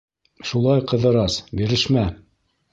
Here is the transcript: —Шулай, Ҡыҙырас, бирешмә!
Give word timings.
—Шулай, 0.51 0.81
Ҡыҙырас, 0.93 1.37
бирешмә! 1.61 2.11